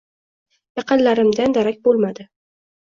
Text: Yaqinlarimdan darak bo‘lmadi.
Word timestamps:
Yaqinlarimdan 0.79 1.57
darak 1.59 1.81
bo‘lmadi. 1.87 2.31